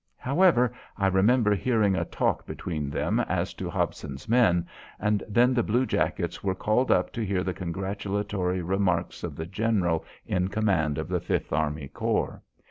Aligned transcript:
However, 0.17 0.73
I 0.97 1.05
remember 1.05 1.53
hearing 1.53 1.95
a 1.95 2.05
talk 2.05 2.47
between 2.47 2.89
them 2.89 3.19
as 3.19 3.53
to 3.53 3.69
Hobson's 3.69 4.27
men, 4.27 4.65
and 4.99 5.21
then 5.29 5.53
the 5.53 5.61
blue 5.61 5.85
jackets 5.85 6.43
were 6.43 6.55
called 6.55 6.89
up 6.89 7.13
to 7.13 7.21
hear 7.23 7.43
the 7.43 7.53
congratulatory 7.53 8.63
remarks 8.63 9.23
of 9.23 9.35
the 9.35 9.45
general 9.45 10.03
in 10.25 10.47
command 10.47 10.97
of 10.97 11.07
the 11.07 11.19
Fifth 11.19 11.53
Army 11.53 11.87
Corps. 11.87 12.41